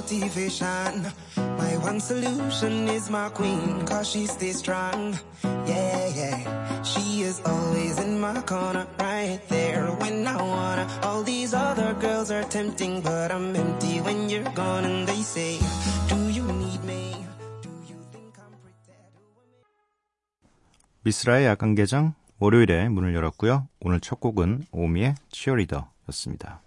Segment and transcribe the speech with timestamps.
[0.00, 1.04] Motivation,
[1.36, 5.18] my one solution is my queen, cause she stays strong.
[5.66, 6.82] Yeah, yeah.
[6.82, 10.86] She is always in my corner, right there when I wanna.
[11.02, 14.84] All these other girls are tempting, but I'm empty when you're gone.
[14.86, 15.60] And they say,
[16.08, 17.12] Do you need me?
[17.60, 19.04] Do you think I'm pretend?
[21.02, 23.68] 미스라의 야간개장 월요일에 문을 열었고요.
[23.80, 26.62] 오늘 첫 곡은 오미의 치어리더였습니다.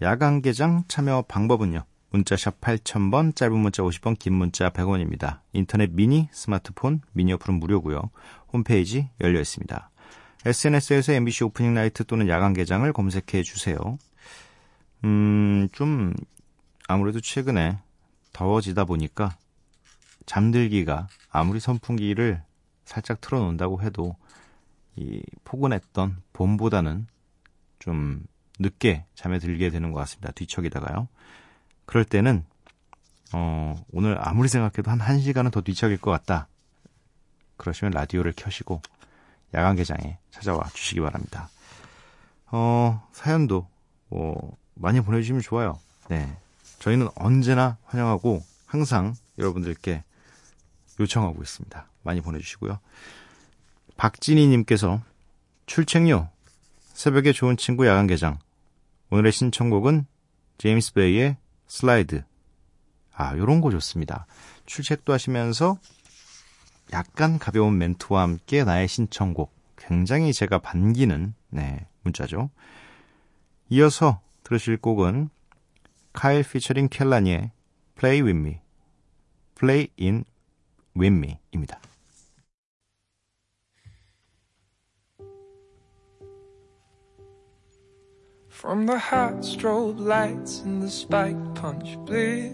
[0.00, 1.84] 야간개장 참여 방법은요.
[2.12, 5.40] 문자샵 8000번, 짧은 문자 50원, 긴 문자 100원입니다.
[5.52, 8.10] 인터넷 미니, 스마트폰, 미니 어플은 무료고요.
[8.52, 9.90] 홈페이지 열려 있습니다.
[10.44, 13.76] SNS에서 MBC 오프닝 나이트 또는 야간 개장을 검색해 주세요.
[15.04, 16.12] 음, 좀
[16.86, 17.78] 아무래도 최근에
[18.32, 19.36] 더워지다 보니까
[20.26, 22.42] 잠들기가 아무리 선풍기를
[22.84, 24.16] 살짝 틀어놓는다고 해도
[24.96, 27.06] 이 포근했던 봄보다는
[27.78, 28.24] 좀
[28.58, 30.32] 늦게 잠에 들게 되는 것 같습니다.
[30.32, 31.08] 뒤척이다가요.
[31.92, 32.42] 그럴 때는
[33.34, 36.48] 어, 오늘 아무리 생각해도 한 1시간은 더 뒤척일 것 같다.
[37.58, 38.80] 그러시면 라디오를 켜시고
[39.52, 41.50] 야간 개장에 찾아와 주시기 바랍니다.
[42.46, 43.68] 어, 사연도
[44.08, 45.78] 뭐 많이 보내주시면 좋아요.
[46.08, 46.34] 네.
[46.78, 50.02] 저희는 언제나 환영하고 항상 여러분들께
[50.98, 51.86] 요청하고 있습니다.
[52.04, 52.78] 많이 보내주시고요.
[53.98, 55.02] 박진희님께서
[55.66, 56.30] 출첵요.
[56.94, 58.38] 새벽에 좋은 친구 야간 개장.
[59.10, 60.06] 오늘의 신청곡은
[60.56, 61.36] 제임스 베이의
[61.72, 62.22] 슬라이드.
[63.14, 64.26] 아, 요런 거 좋습니다.
[64.66, 65.78] 출첵도 하시면서
[66.92, 69.50] 약간 가벼운 멘트와 함께 나의 신청곡.
[69.78, 72.50] 굉장히 제가 반기는, 네, 문자죠.
[73.70, 75.30] 이어서 들으실 곡은
[76.12, 77.52] 카일 피처링 켈라니의
[77.96, 78.58] Play With Me,
[79.54, 80.24] Play In
[80.94, 81.80] With Me입니다.
[88.62, 92.52] From the hot strobe lights and the spike punch bliss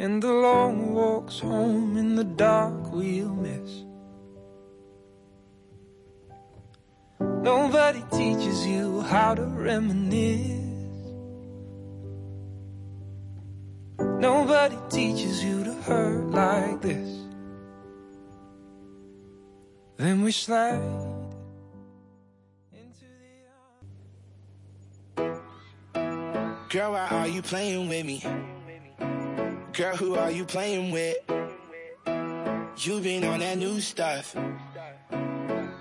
[0.00, 3.84] And the long walks home in the dark we'll miss.
[7.20, 10.58] Nobody teaches you how to reminisce.
[14.00, 17.20] Nobody teaches you to hurt like this.
[19.96, 21.11] Then we slide
[26.72, 28.24] Girl, why are you playing with me?
[29.74, 31.18] Girl, who are you playing with?
[32.78, 34.34] You've been on that new stuff.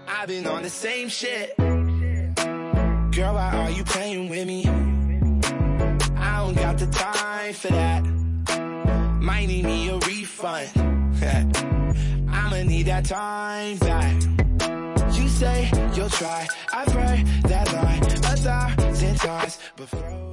[0.05, 1.55] I've been on the same shit.
[1.55, 4.65] Girl, why are you playing with me?
[6.17, 8.05] I don't got the time for that.
[9.21, 10.71] Might need me a refund.
[12.29, 14.21] I'ma need that time back.
[15.15, 16.45] You say you'll try.
[16.73, 20.30] I've heard that line a thousand times before.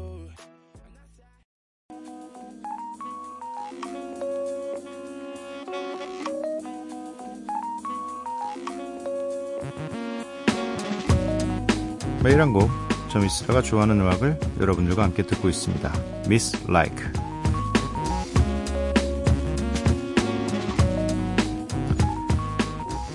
[12.22, 12.68] 매일 한 곡,
[13.10, 15.92] 저 미스터가 좋아하는 음악을 여러분들과 함께 듣고 있습니다.
[16.26, 17.06] Miss Like.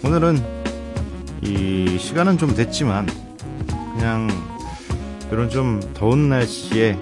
[0.06, 0.38] 오늘은
[1.42, 3.08] 이 시간은 좀 됐지만
[3.96, 4.30] 그냥
[5.32, 6.98] 이런 좀 더운 날씨에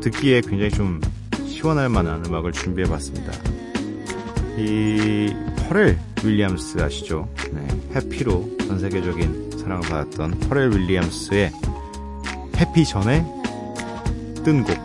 [0.00, 1.00] 듣기에 굉장히 좀
[1.46, 3.32] 시원할 만한 음악을 준비해 봤습니다.
[4.58, 5.32] 이
[5.68, 7.28] 퍼렐 윌리엄스 아시죠?
[7.52, 7.64] 네,
[7.94, 11.52] Happy로 전 세계적인 사랑을 받았던 퍼렐 윌리엄스의
[12.56, 13.24] Happy 전에
[14.44, 14.76] 뜬 곡,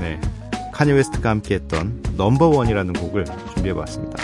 [0.00, 0.20] 네,
[0.74, 4.22] 카니 웨스트가 함께 했던 Number One이라는 곡을 준비해 봤습니다.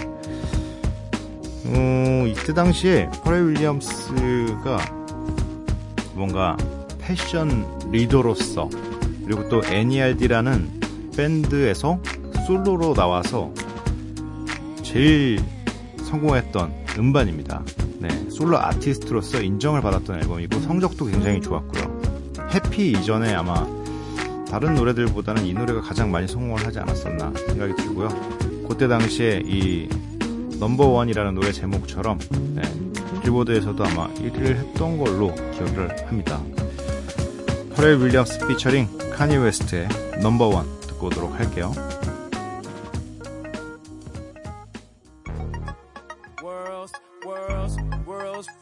[1.66, 4.78] 어, 이때 당시에 퍼렐 윌리엄스가
[6.12, 6.56] 뭔가
[6.98, 8.68] 패션 리더로서
[9.24, 10.80] 그리고 또 NERD라는
[11.16, 11.98] 밴드에서
[12.46, 13.52] 솔로로 나와서
[14.82, 15.40] 제일
[15.96, 17.62] 성공했던 음반입니다.
[18.06, 22.00] 네, 솔로 아티스트로서 인정을 받았던 앨범이고 성적도 굉장히 좋았고요.
[22.52, 23.66] Happy 이전에 아마
[24.46, 28.08] 다른 노래들보다는 이 노래가 가장 많이 성공을 하지 않았었나 생각이 들고요.
[28.68, 29.88] 그때 당시에 이
[30.60, 32.18] Number One이라는 노래 제목처럼
[32.54, 32.62] 네,
[33.22, 36.42] 빌보드에서도 아마 1위를 했던 걸로 기억을 합니다.
[37.74, 39.88] 퍼렐 윌리엄스 피처링 카니 웨스트의
[40.22, 41.72] 넘버원 듣고 오도록 할게요.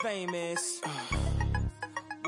[0.03, 0.81] famous.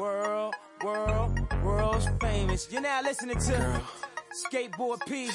[0.01, 0.55] World,
[0.85, 2.69] world, world's famous.
[2.71, 3.83] You're now listening to Girl.
[4.45, 5.29] Skateboard P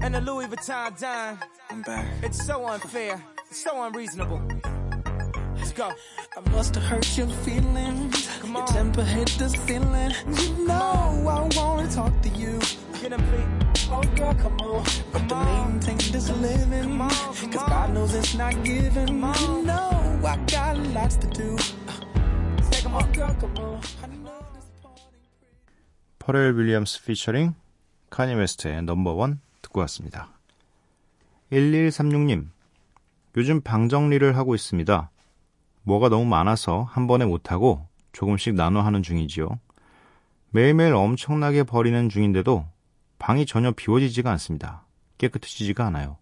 [0.00, 1.38] and the Louis Vuitton Dime.
[1.68, 2.06] I'm back.
[2.22, 3.22] It's so unfair.
[3.48, 4.40] It's so unreasonable.
[5.56, 5.90] Let's go.
[6.36, 8.38] I must have hurt your feelings.
[8.40, 8.62] Come on.
[8.62, 10.12] Your temper hit the ceiling.
[10.28, 12.60] You know I wanna talk to you.
[13.00, 13.88] Get him, please.
[13.90, 14.84] Oh girl, come on.
[14.84, 15.70] Come but the on.
[15.72, 16.82] main thing is living.
[16.84, 17.68] Come on, come Cause on.
[17.68, 19.08] God knows it's not given.
[19.08, 19.99] You know
[26.18, 27.54] 퍼렐 윌리엄스 피처링
[28.10, 30.28] 카니 웨스트의 넘버원 듣고 왔습니다.
[31.50, 32.48] 1136님,
[33.38, 35.10] 요즘 방 정리를 하고 있습니다.
[35.84, 39.58] 뭐가 너무 많아서 한 번에 못하고 조금씩 나눠 하는 중이지요.
[40.50, 42.66] 매일매일 엄청나게 버리는 중인데도
[43.18, 44.84] 방이 전혀 비워지지가 않습니다.
[45.16, 46.19] 깨끗해지지가 않아요.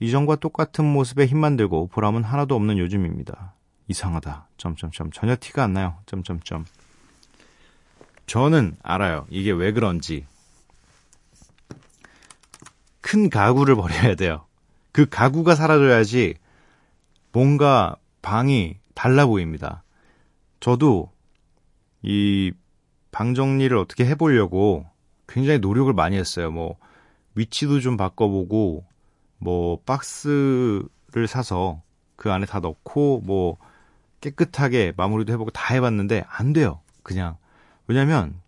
[0.00, 3.54] 이전과 똑같은 모습에 힘만 들고 보람은 하나도 없는 요즘입니다.
[3.88, 4.48] 이상하다.
[4.56, 5.98] 점점점 전혀 티가 안 나요.
[6.06, 6.64] 점점점.
[8.26, 9.26] 저는 알아요.
[9.30, 10.26] 이게 왜 그런지.
[13.00, 14.46] 큰 가구를 버려야 돼요.
[14.92, 16.34] 그 가구가 사라져야지
[17.32, 19.82] 뭔가 방이 달라 보입니다.
[20.60, 21.12] 저도
[22.02, 22.52] 이
[23.14, 24.86] 방 정리를 어떻게 해보려고
[25.28, 26.50] 굉장히 노력을 많이 했어요.
[26.50, 26.76] 뭐
[27.36, 28.84] 위치도 좀 바꿔보고
[29.44, 31.82] 뭐 박스를 사서
[32.16, 33.58] 그 안에 다 넣고 뭐
[34.22, 36.80] 깨끗하게 마무리도 해보고 다 해봤는데 안 돼요.
[37.02, 37.36] 그냥
[37.86, 38.40] 왜냐면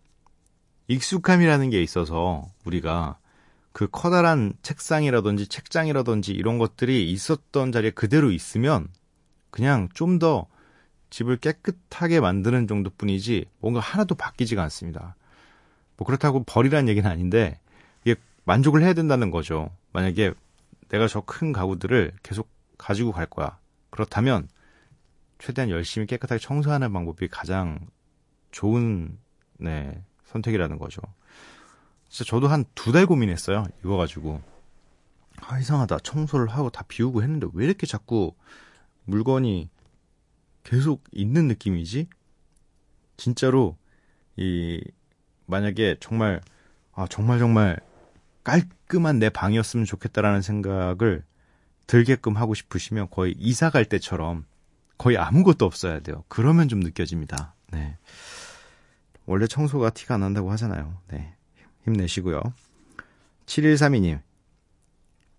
[0.88, 3.18] 익숙함이라는 게 있어서 우리가
[3.72, 8.88] 그 커다란 책상이라든지 책장이라든지 이런 것들이 있었던 자리에 그대로 있으면
[9.50, 10.46] 그냥 좀 더
[11.10, 15.14] 집을 깨끗하게 만드는 정도뿐이지 뭔가 하나도 바뀌지가 않습니다.
[15.98, 17.60] 뭐 그렇다고 버리라는 얘기는 아닌데
[18.04, 19.70] 이게 만족을 해야 된다는 거죠.
[19.92, 20.32] 만약에
[20.88, 22.48] 내가 저 큰 가구들을 계속
[22.78, 23.58] 가지고 갈 거야.
[23.90, 24.48] 그렇다면
[25.38, 27.78] 최대한 열심히 깨끗하게 청소하는 방법이 가장
[28.52, 29.18] 좋은
[29.58, 31.02] 네, 선택이라는 거죠.
[32.08, 33.66] 진짜 저도 한 두 달 고민했어요.
[33.80, 34.40] 이거 가지고.
[35.42, 35.98] 아, 이상하다.
[36.00, 38.34] 청소를 하고 다 비우고 했는데 왜 이렇게 자꾸
[39.04, 39.68] 물건이
[40.64, 42.08] 계속 있는 느낌이지?
[43.16, 43.76] 진짜로
[44.36, 44.82] 이
[45.46, 46.40] 만약에 정말
[46.92, 47.78] 아, 정말 정말
[48.44, 51.24] 깔 끔한 내 방이었으면 좋겠다라는 생각을
[51.86, 54.44] 들게끔 하고 싶으시면 거의 이사 갈 때처럼
[54.98, 56.24] 거의 아무것도 없어야 돼요.
[56.28, 57.54] 그러면 좀 느껴집니다.
[57.72, 57.96] 네.
[59.26, 60.98] 원래 청소가 티가 안 난다고 하잖아요.
[61.08, 61.34] 네.
[61.84, 62.42] 힘내시고요.
[63.46, 64.20] 7132님.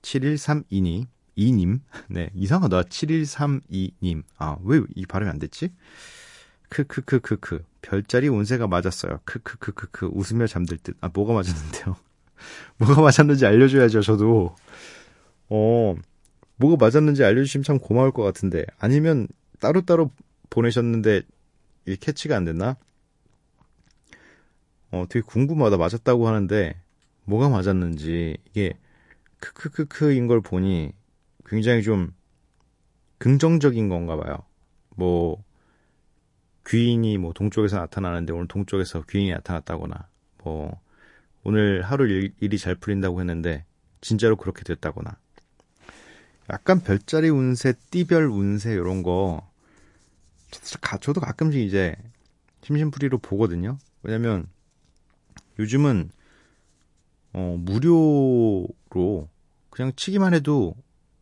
[0.02, 1.08] 7132님.
[1.38, 1.80] 2님.
[2.10, 2.30] 네.
[2.34, 2.84] 이상하다.
[2.84, 4.24] 7132님.
[4.38, 5.72] 아, 왜 이 발음이 안 됐지?
[6.70, 7.64] 크크크크크.
[7.82, 9.20] 별자리 운세가 맞았어요.
[9.26, 10.08] 크크크크크.
[10.14, 10.98] 웃으며 잠들 듯.
[11.02, 11.96] 아, 뭐가 맞았는데요?
[12.78, 14.56] 뭐가 맞았는지 알려줘야죠, 저도.
[15.50, 15.96] 어,
[16.58, 18.66] 뭐가 맞았는지 알려주시면 참 고마울 것 같은데.
[18.78, 19.28] 아니면
[19.60, 20.12] 따로따로
[20.50, 21.22] 보내셨는데,
[21.86, 22.78] 이게 캐치가 안 됐나?
[24.92, 25.78] 어, 되게 궁금하다.
[25.78, 26.76] 맞았다고 하는데,
[27.26, 28.74] 뭐가 맞았는지, 이게,
[29.40, 30.94] 크크크크인 걸 보니,
[31.46, 32.14] 굉장히 좀,
[33.20, 34.38] 긍정적인 건가 봐요.
[34.96, 35.44] 뭐,
[36.68, 40.08] 귀인이 뭐 동쪽에서 나타나는데 오늘 동쪽에서 귀인이 나타났다거나,
[40.44, 40.80] 뭐,
[41.48, 43.64] 오늘 하루 일, 일이 잘 풀린다고 했는데,
[44.02, 45.18] 진짜로 그렇게 됐다거나.
[46.50, 49.50] 약간 별자리 운세, 띠별 운세, 이런 거,
[51.00, 51.96] 저도 가끔씩 이제
[52.64, 53.78] 심심풀이로 보거든요.
[54.04, 54.46] 왜냐면
[55.58, 56.10] 요즘은
[57.32, 59.30] 어, 무료로
[59.70, 60.76] 그냥 치기만 해도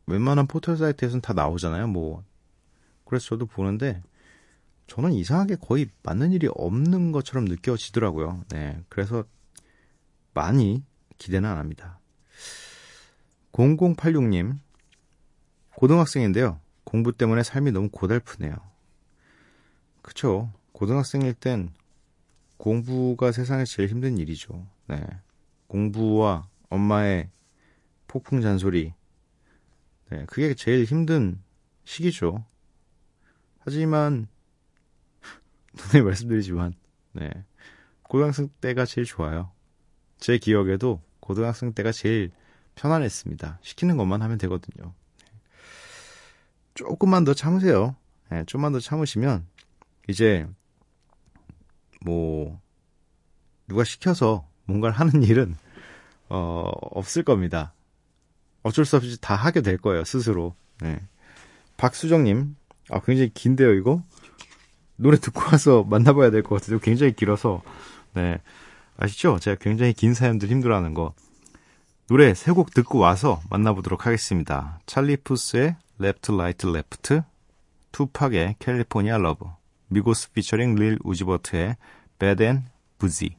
[0.07, 1.85] 웬만한 포털 사이트에서는 다 나오잖아요.
[1.87, 2.23] 뭐
[3.03, 4.01] 그래서 저도 보는데
[4.87, 8.43] 저는 이상하게 거의 맞는 일이 없는 것처럼 느껴지더라고요.
[8.49, 9.23] 네, 그래서
[10.35, 10.83] 많이
[11.17, 11.99] 기대는 안 합니다.
[13.53, 14.59] 0086님
[15.75, 16.59] 고등학생인데요.
[16.83, 18.55] 공부 때문에 삶이 너무 고달프네요.
[20.03, 20.51] 그쵸.
[20.73, 21.73] 고등학생일 땐
[22.57, 24.67] 공부가 세상에서 제일 힘든 일이죠.
[24.87, 25.01] 네.
[25.67, 27.29] 공부와 엄마의
[28.07, 28.93] 폭풍 잔소리.
[30.11, 30.25] 네.
[30.27, 31.41] 그게 제일 힘든
[31.85, 32.45] 시기죠.
[33.59, 34.27] 하지만,
[35.93, 36.73] 눈에 말씀드리지만,
[37.13, 37.29] 네.
[38.03, 39.54] 고등학생 때가 제일 좋아요.
[40.25, 42.31] 제 기억에도 고등학생 때가 제일
[42.73, 43.59] 편안했습니다.
[43.61, 44.91] 시키는 것만 하면 되거든요.
[46.73, 47.95] 조금만 더 참으세요.
[48.31, 49.45] 네, 좀만 더 참으시면
[50.07, 50.47] 이제
[52.03, 52.59] 뭐
[53.67, 55.55] 누가 시켜서 뭔가를 하는 일은
[56.29, 57.75] 어, 없을 겁니다.
[58.63, 60.55] 어쩔 수 없이 다 하게 될 거예요 스스로.
[60.81, 60.99] 네.
[61.77, 62.55] 박수정님,
[62.89, 64.01] 아 굉장히 긴데요 이거
[64.95, 66.79] 노래 듣고 와서 만나봐야 될 것 같아요.
[66.79, 67.61] 굉장히 길어서
[68.15, 68.41] 네
[68.97, 69.39] 아시죠?
[69.39, 71.13] 제가 굉장히 긴 사연들 힘들어하는 거
[72.07, 74.79] 노래 세 곡 듣고 와서 만나보도록 하겠습니다.
[74.85, 77.21] 찰리 푸스의 Left Right Left,
[77.91, 79.45] 투팍의 California Love,
[79.87, 81.77] 미고스 피처링 릴 우지버트의
[82.19, 82.65] Bad and
[82.99, 83.35] Boujee.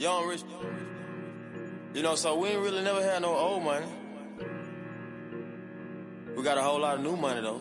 [0.00, 0.42] Young rich.
[1.92, 3.86] You know, so we ain't really never had no old money.
[6.36, 7.60] We got a whole lot of new money though.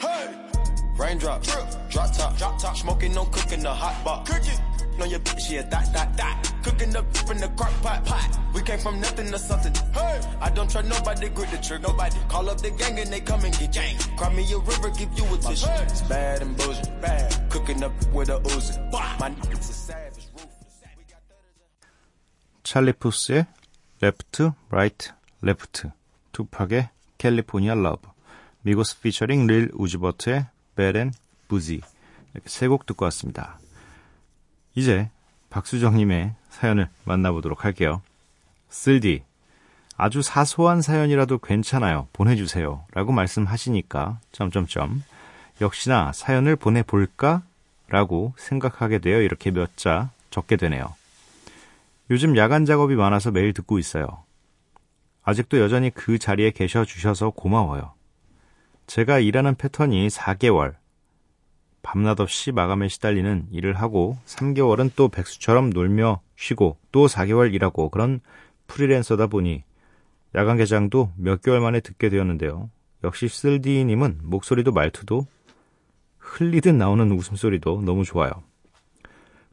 [0.00, 0.34] Hey!
[0.96, 4.30] Raindrop, drop top, drop top, smoking, no cooking, the hot box.
[4.30, 4.58] Cooking.
[5.00, 6.49] On your bitch, yeah, that, that, that.
[6.62, 8.38] Cooking up in the crock pot, pot.
[8.54, 9.72] We came from nothing to something.
[9.92, 10.20] Hey!
[10.40, 12.16] I don't trust nobody, grip the trick, nobody.
[12.28, 13.96] Call up the gang and they come and get gang.
[14.16, 15.66] Cry me a river, give you a tissue.
[15.82, 17.50] It's bad and bullshit, bad.
[17.50, 18.76] Cooking up with a Uzi.
[19.20, 20.26] My niggas are savage.
[22.62, 23.46] 찰리 푸스의
[24.00, 25.10] Left, Right,
[25.42, 25.90] Left,
[26.32, 26.88] 투팍의
[27.18, 28.08] California Love,
[28.62, 30.46] 미고스 피처링 릴 우즈버트의
[30.76, 31.12] Bad and
[31.48, 31.80] Boujee
[32.32, 33.58] 이렇게 세 곡 듣고 왔습니다.
[34.76, 35.10] 이제
[35.50, 38.02] 박수정님의 사연을 만나보도록 할게요.
[38.68, 39.22] 쓸디
[39.96, 42.08] 아주 사소한 사연이라도 괜찮아요.
[42.12, 42.84] 보내주세요.
[42.92, 45.02] 라고 말씀하시니까 점점점
[45.60, 47.42] 역시나 사연을 보내볼까?
[47.88, 50.94] 라고 생각하게 되어 이렇게 몇 자 적게 되네요.
[52.10, 54.06] 요즘 야간 작업이 많아서 매일 듣고 있어요.
[55.22, 57.92] 아직도 여전히 그 자리에 계셔 주셔서 고마워요.
[58.86, 60.74] 제가 일하는 패턴이 4개월,
[61.82, 68.20] 밤낮 없이 마감에 시달리는 일을 하고 3개월은 또 백수처럼 놀며 쉬고 또 4개월 일하고 그런
[68.66, 69.64] 프리랜서다 보니
[70.34, 72.70] 야간 개장도 몇 개월 만에 듣게 되었는데요.
[73.02, 75.26] 역시 쓸디님은 목소리도 말투도
[76.18, 78.30] 흘리듯 나오는 웃음소리도 너무 좋아요.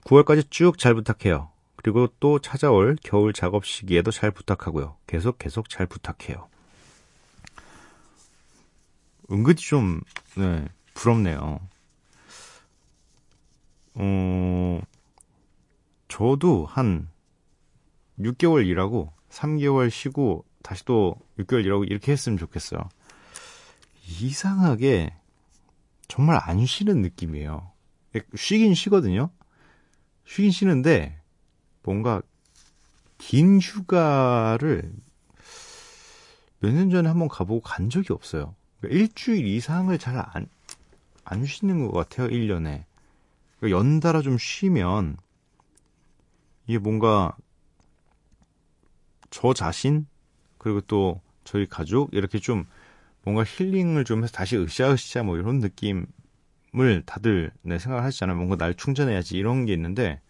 [0.03, 1.49] 9월까지 쭉 잘 부탁해요.
[1.75, 4.97] 그리고 또 찾아올 겨울 작업 시기에도 잘 부탁하고요.
[5.07, 6.47] 계속 계속 잘 부탁해요.
[9.31, 10.01] 은근히 좀
[10.35, 11.59] 네, 부럽네요.
[13.99, 14.79] 어,
[16.07, 17.09] 저도 한
[18.19, 22.79] 6개월 일하고 3개월 쉬고 다시 또 6개월 일하고 이렇게 했으면 좋겠어요.
[24.21, 25.13] 이상하게
[26.07, 27.71] 정말 안 쉬는 느낌이에요.
[28.35, 29.29] 쉬긴 쉬거든요.
[30.25, 31.19] 쉬긴 쉬는데
[31.83, 32.21] 뭔가
[33.17, 34.91] 긴 휴가를
[36.59, 38.55] 몇 년 전에 한번 가보고 간 적이 없어요.
[38.79, 40.47] 그러니까 일주일 이상을 잘 안,
[41.23, 42.85] 안 쉬는 것 같아요, 1년에.
[43.59, 45.17] 그러니까 연달아 좀 쉬면
[46.67, 47.35] 이게 뭔가
[49.29, 50.07] 저 자신
[50.57, 52.65] 그리고 또 저희 가족 이렇게 좀
[53.23, 56.07] 뭔가 힐링을 좀 해서 다시 으쌰으쌰 뭐 이런 느낌을
[57.05, 58.35] 다들 내 생각을 하시잖아요.
[58.37, 60.21] 뭔가 날 충전해야지 이런 게 있는데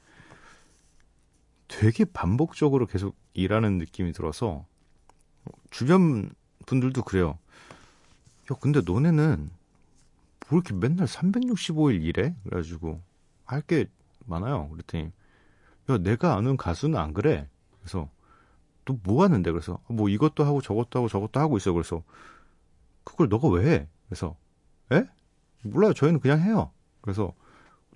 [1.68, 4.66] 되게 반복적으로 계속 일하는 느낌이 들어서
[5.70, 6.30] 주변
[6.66, 7.38] 분들도 그래요.
[8.52, 9.50] 야, 근데 너네는
[10.50, 12.34] 뭐 이렇게 맨날 365일 일해?
[12.44, 13.02] 그래가지고
[13.48, 13.90] 할 게
[14.26, 14.70] 많아요.
[14.70, 15.12] 그랬더니
[15.90, 17.50] 야, 내가 아는 가수는 안 그래.
[17.80, 18.10] 그래서
[18.86, 19.52] 너뭐 하는데?
[19.52, 21.74] 그래서 뭐 이것도 하고 저것도 하고 저것도 하고 있어.
[21.74, 22.04] 그래서
[23.04, 23.88] 그걸 너가 왜 해?
[24.10, 24.36] 그래서
[24.92, 25.06] 에?
[25.64, 25.94] 몰라요.
[25.94, 26.72] 저희는 그냥 해요.
[27.02, 27.34] 그래서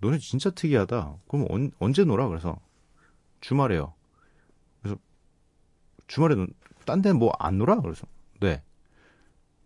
[0.01, 1.17] 너네 진짜 특이하다.
[1.27, 2.27] 그럼 언, 언제 놀아?
[2.27, 2.59] 그래서
[3.41, 3.93] 주말에요.
[4.81, 4.97] 그래서
[6.07, 6.47] 주말에
[6.85, 7.79] 딴 데는 뭐 안 놀아?
[7.81, 8.07] 그래서
[8.39, 8.63] 네.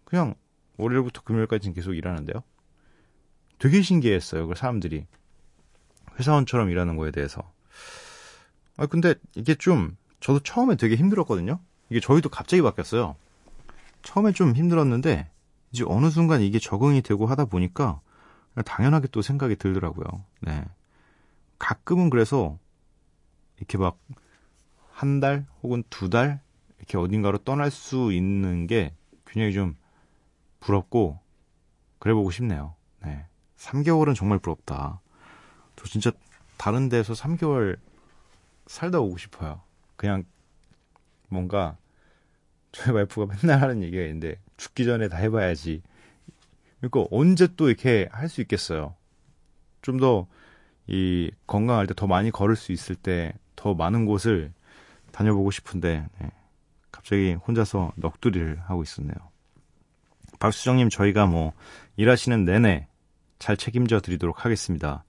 [0.03, 0.35] 그냥
[0.77, 2.43] 월요일부터 금요일까지는 계속 일하는데요.
[3.59, 4.47] 되게 신기했어요.
[4.47, 5.07] 그 사람들이
[6.19, 7.41] 회사원처럼 일하는 거에 대해서.
[8.77, 11.59] 아 근데 이게 좀 저도 처음에 되게 힘들었거든요.
[11.89, 13.15] 이게 저희도 갑자기 바뀌었어요.
[14.01, 15.29] 처음에 좀 힘들었는데
[15.71, 18.01] 이제 어느 순간 이게 적응이 되고 하다 보니까
[18.65, 20.05] 당연하게 또 생각이 들더라고요.
[20.41, 20.63] 네.
[21.59, 22.57] 가끔은 그래서
[23.57, 23.97] 이렇게 막
[24.97, 26.39] 한 달 혹은 두 달
[26.77, 28.93] 이렇게 어딘가로 떠날 수 있는 게
[29.25, 29.75] 굉장히 좀
[30.61, 31.19] 부럽고
[31.99, 32.75] 그래 보고 싶네요.
[33.03, 33.25] 네.
[33.57, 35.01] 3개월은 정말 부럽다.
[35.75, 36.11] 저 진짜
[36.57, 37.77] 다른 데서 3개월
[38.67, 39.61] 살다 오고 싶어요.
[39.95, 40.23] 그냥
[41.29, 41.77] 뭔가
[42.71, 45.81] 저희 와이프가 맨날 하는 얘기가 있는데 죽기 전에 다 해봐야지.
[46.81, 48.95] 그러니까 언제 또 이렇게 할 수 있겠어요.
[49.81, 50.27] 좀 더
[50.87, 54.53] 이 건강할 때 더 많이 걸을 수 있을 때 더 많은 곳을
[55.11, 56.31] 다녀보고 싶은데 네.
[56.91, 59.15] 갑자기 혼자서 넋두리를 하고 있었네요.
[60.39, 61.53] 박수정님 저희가 뭐
[61.95, 62.87] 일하시는 내내
[63.39, 65.03] 잘 책임져 드리도록 하겠습니다.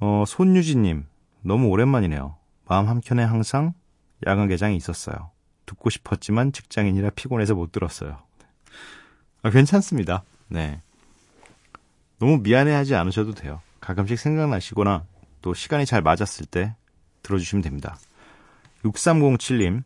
[0.00, 1.06] 어, 손유진님
[1.42, 2.36] 너무 오랜만이네요.
[2.68, 3.72] 마음 한켠에 항상
[4.26, 5.30] 야간 개장이 있었어요.
[5.66, 8.18] 듣고 싶었지만 직장인이라 피곤해서 못 들었어요.
[9.42, 10.24] 아, 괜찮습니다.
[10.48, 10.80] 네.
[12.18, 13.60] 너무 미안해하지 않으셔도 돼요.
[13.80, 15.04] 가끔씩 생각나시거나
[15.42, 16.74] 또 시간이 잘 맞았을 때
[17.22, 17.96] 들어주시면 됩니다.
[18.84, 19.82] 6307님,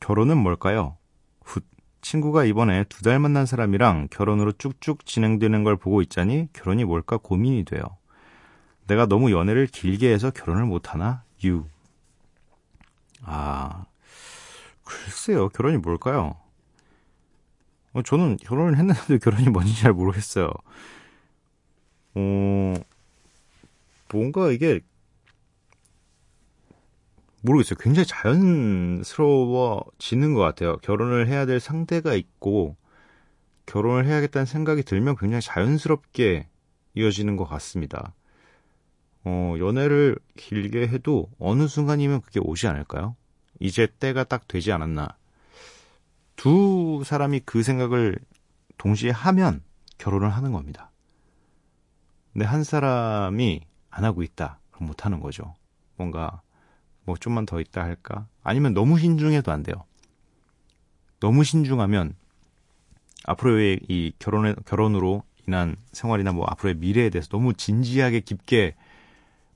[0.00, 0.96] 결혼은 뭘까요?
[1.42, 1.62] 훗,
[2.00, 7.64] 친구가 이번에 두 달 만난 사람이랑 결혼으로 쭉쭉 진행되는 걸 보고 있자니 결혼이 뭘까 고민이
[7.64, 7.82] 돼요.
[8.88, 11.22] 내가 너무 연애를 길게 해서 결혼을 못하나?
[11.44, 11.66] 유.
[13.22, 13.84] 아,
[14.82, 16.36] 글쎄요, 결혼이 뭘까요?
[17.92, 20.50] 어, 저는 결혼을 했는데 결혼이 뭔지 잘 모르겠어요.
[22.14, 22.74] 어,
[24.10, 24.80] 뭔가 이게,
[27.42, 27.76] 모르겠어요.
[27.78, 29.04] 굉장히 자연스러워지는
[30.34, 30.78] 것 같아요.
[30.78, 32.74] 결혼을 해야 될 상대가 있고,
[33.66, 36.48] 결혼을 해야겠다는 생각이 들면 굉장히 자연스럽게
[36.94, 38.14] 이어지는 것 같습니다.
[39.28, 43.14] 어, 연애를 길게 해도 어느 순간이면 그게 오지 않을까요?
[43.60, 45.16] 이제 때가 딱 되지 않았나.
[46.36, 48.18] 두 사람이 그 생각을
[48.78, 49.62] 동시에 하면
[49.98, 50.90] 결혼을 하는 겁니다.
[52.32, 53.60] 근데 한 사람이
[53.90, 54.60] 안 하고 있다.
[54.70, 55.54] 그럼 못 하는 거죠.
[55.96, 56.40] 뭔가
[57.04, 58.26] 뭐 좀만 더 있다 할까?
[58.42, 59.84] 아니면 너무 신중해도 안 돼요.
[61.20, 62.14] 너무 신중하면
[63.24, 68.74] 앞으로의 이 결혼에, 결혼으로 인한 생활이나 뭐 앞으로의 미래에 대해서 너무 진지하게 깊게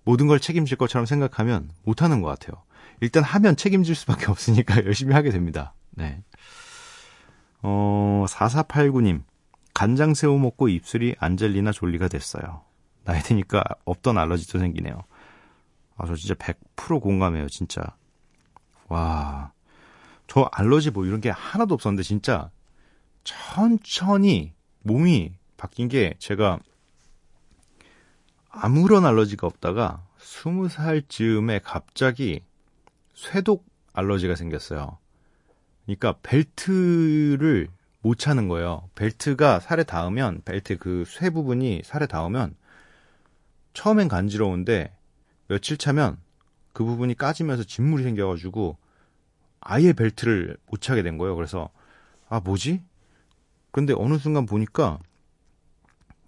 [0.05, 2.63] 모든 걸 책임질 것처럼 생각하면 못 하는 것 같아요.
[3.01, 5.75] 일단 하면 책임질 수밖에 없으니까 열심히 하게 됩니다.
[5.91, 6.23] 네.
[7.63, 9.23] 어, 4489님.
[9.75, 12.63] 간장 새우 먹고 입술이 안젤리나 졸리가 됐어요.
[13.05, 15.03] 나이 드니까 없던 알러지도 생기네요.
[15.97, 17.83] 아, 저 진짜 100% 공감해요, 진짜.
[18.89, 19.53] 와.
[20.27, 22.51] 저 알러지 뭐 이런 게 하나도 없었는데 진짜
[23.25, 26.59] 천천히 몸이 바뀐 게 제가
[28.53, 32.45] 아무런 알러지가 없다가 20살 즈음에 갑자기
[33.15, 34.99] 쇠독 알러지가 생겼어요.
[35.87, 37.69] 그러니까 벨트를
[38.03, 38.89] 못 차는 거예요.
[38.95, 42.55] 벨트가 살에 닿으면 벨트 그 쇠 부분이 살에 닿으면
[43.73, 44.95] 처음엔 간지러운데
[45.49, 46.19] 며칠 차면
[46.73, 48.77] 그 부분이 까지면서 진물이 생겨가지고
[49.61, 51.37] 아예 벨트를 못 차게 된 거예요.
[51.37, 51.71] 그래서
[52.29, 52.83] 아 뭐지?
[53.71, 54.99] 근데 어느 순간 보니까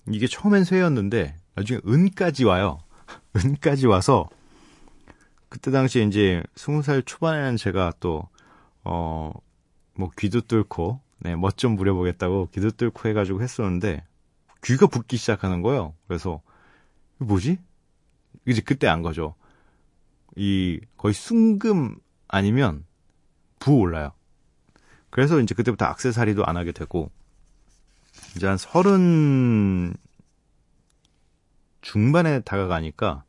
[0.09, 2.79] 이게 처음엔 쇠였는데 나중에 은까지 와요.
[3.37, 4.29] 은까지 와서
[5.49, 8.29] 그때 당시에 이제 스무 살 초반에는 제가 또
[8.85, 9.33] 어
[9.97, 14.05] 뭐 귀도 뚫고 네, 멋 좀 부려보겠다고 귀도 뚫고 해가지고 했었는데
[14.63, 15.95] 귀가 붓기 시작하는 거예요.
[16.07, 16.43] 그래서
[17.19, 17.59] 뭐지?
[18.47, 19.35] 이제 그때 안 거죠.
[20.37, 21.97] 이 거의 순금
[22.29, 22.85] 아니면
[23.59, 24.13] 부어올라요.
[25.11, 27.11] 그래서 이제 그때부터 악세사리도 안 하게 되고
[28.37, 29.95] 이제 한 서른
[31.85, 33.25] 중반에 다가가니까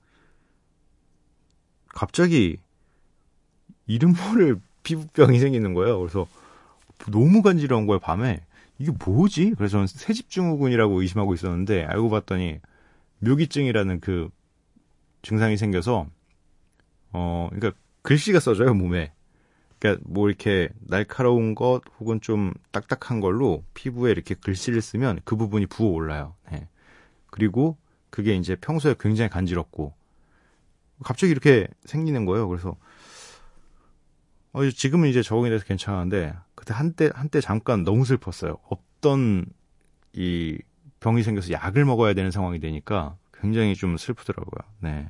[1.90, 2.58] 갑자기
[3.86, 6.00] 이름 모를 피부병이 생기는 거예요.
[6.00, 6.26] 그래서
[7.12, 8.46] 너무 간지러운 거예요, 밤에.
[8.80, 9.56] 이게 뭐지?
[9.58, 12.60] 그래서 저는 새집증후군이라고 의심하고 있었는데 알고 봤더니
[13.20, 14.30] 묘기증이라는 그
[15.22, 16.08] 증상이 생겨서
[17.12, 19.12] 어 그러니까 글씨가 써져요 몸에
[19.80, 25.66] 그러니까 뭐 이렇게 날카로운 것 혹은 좀 딱딱한 걸로 피부에 이렇게 글씨를 쓰면 그 부분이
[25.68, 26.36] 부어 올라요.
[26.52, 26.68] 네.
[27.30, 27.78] 그리고
[28.16, 29.94] 그게 이제 평소에 굉장히 간지럽고
[31.04, 32.48] 갑자기 이렇게 생기는 거예요.
[32.48, 32.78] 그래서
[34.54, 38.56] 어, 지금은 이제 적응이 돼서 괜찮은데 그때 한때 한때 잠깐 너무 슬펐어요.
[38.70, 39.48] 없던
[40.14, 40.58] 이
[41.02, 44.62] 병이 생겨서 약을 먹어야 되는 상황이 되니까 굉장히 좀 슬프더라고요.
[44.80, 45.10] 네.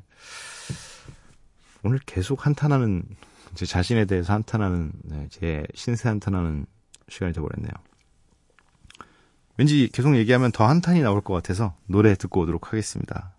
[1.83, 3.03] 오늘 계속 한탄하는
[3.53, 6.65] 제 자신에 대해서 한탄하는 네, 제 신세 한탄하는
[7.07, 7.71] 시간이 되어버렸네요.
[9.57, 13.33] 왠지 계속 얘기하면 더 한탄이 나올 것 같아서 노래 듣고 오도록 하겠습니다.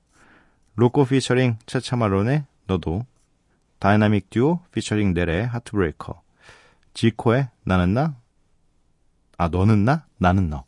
[0.77, 3.07] 로코 피처링 차차마론의 너도
[3.79, 6.23] 다이나믹 듀오 피처링 넬의 Heartbreaker
[6.95, 8.17] 지코의 나는 나?
[9.39, 10.07] 아 너는 나?
[10.19, 10.65] 나는 너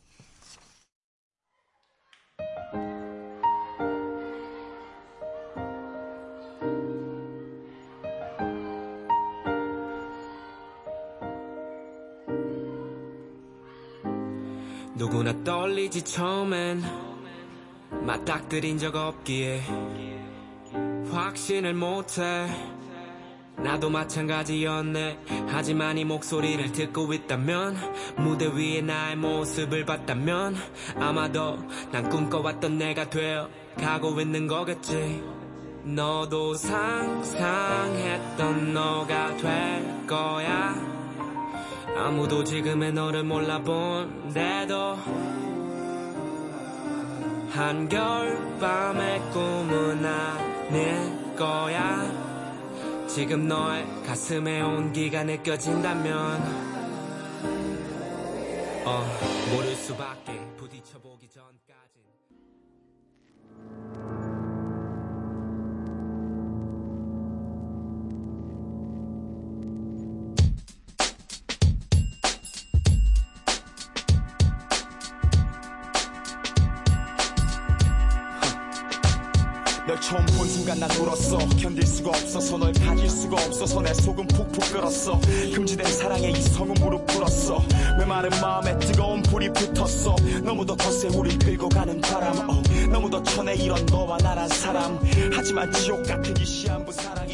[15.89, 16.83] 떨리지 처음엔
[18.05, 19.63] 맞닥뜨린 적 없기에
[21.11, 22.47] 확신을 못해.
[23.57, 25.19] 나도 마찬가지였네.
[25.49, 27.75] 하지만 이 목소리를 듣고 있다면
[28.17, 30.55] 무대 위에 나의 모습을 봤다면
[30.95, 31.57] 아마도
[31.91, 35.21] 난 꿈꿔왔던 내가 되어 가고 있는 거겠지.
[35.83, 40.75] 너도 상상했던 너가 될 거야.
[41.97, 45.48] 아무도 지금의 너를 몰라본데도
[47.51, 52.29] 한겨울밤의 꿈은 아닐 거야.
[53.07, 56.69] 지금 너의 가슴에 온기가 느껴진다면
[58.85, 59.03] 어,
[59.51, 60.39] 모를 수밖에
[79.89, 81.39] 널 처음 본 순간 난 울었어.
[81.59, 85.19] 견딜 수가 없어서 널 가질 수가 없어서 내 속은 푹푹 끓었어.
[85.55, 87.65] 금지된 사랑에 이성은 무릎 꿇었어.
[87.97, 90.15] 메마른 마음에 뜨거운 불이 붙었어?
[90.43, 92.37] 너무도 거세 우릴 끌고 가는 바람.
[92.51, 94.99] 어, 너무도 천해 이런 너와 나란 사람.
[95.33, 97.27] 하지만 지옥 같은 이 시한부 사랑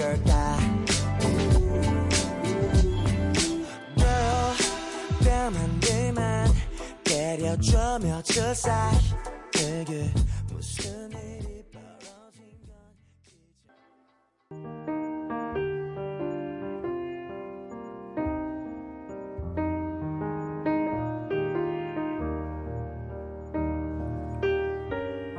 [0.00, 0.56] 걸까?
[3.96, 4.56] Girl
[5.22, 6.48] 뺨한 대만
[7.04, 8.96] 때려줘 며칠 사이
[9.52, 10.10] 내게
[10.50, 13.36] 무슨 일이 벌어진 건지.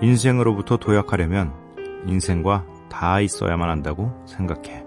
[0.04, 1.52] 인생으로부터 도약하려면
[2.06, 4.86] 인생과 다 있어야만 한다고 생각해.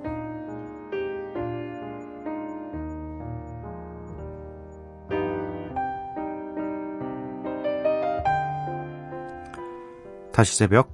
[10.32, 10.92] 다시 새벽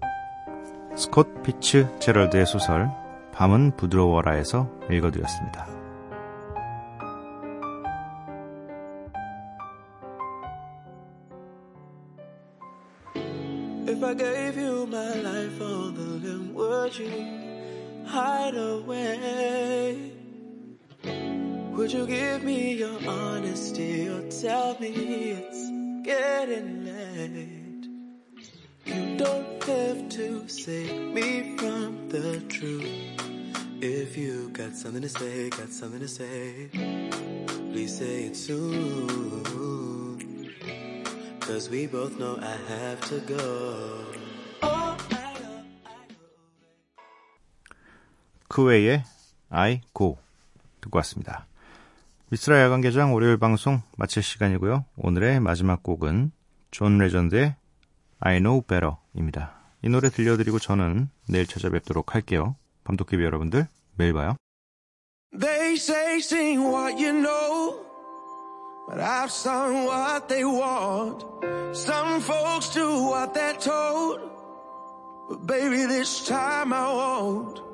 [0.95, 2.91] 스콧 피츠 제럴드의 소설
[3.33, 5.67] 밤은 부드러워라에서 읽어드렸습니다.
[16.91, 20.13] Would you hide away?
[21.05, 25.71] Would you give me your honesty or tell me it's
[26.05, 27.87] getting late?
[28.87, 32.89] You don't have to save me from the truth.
[33.81, 36.71] If you got something to say, got something to say,
[37.73, 39.47] please say it soon.
[41.39, 44.20] Cause we both know I have to go.
[48.51, 49.05] 그 외에
[49.49, 50.19] I Go
[50.81, 51.47] 듣고 왔습니다.
[52.31, 54.85] 미스라 야간개장 월요일 방송 마칠 시간이고요.
[54.97, 56.33] 오늘의 마지막 곡은
[56.73, 57.55] 존 레전드의
[58.19, 59.55] I Know Better입니다.
[59.83, 62.57] 이 노래 들려드리고 저는 내일 찾아뵙도록 할게요.
[62.83, 64.35] 밤도깨비 여러분들 매일 봐요.
[65.39, 67.87] They say sing what you know,
[68.89, 71.25] but I've sung what they want.
[71.73, 74.19] Some folks do what they're told,
[75.29, 77.70] but baby, this time I won't.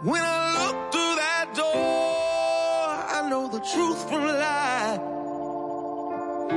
[0.00, 5.00] When I look through that door, I know the truth from lie.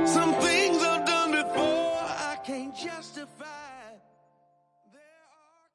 [0.06, 0.34] Some